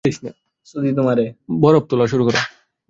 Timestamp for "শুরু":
2.07-2.23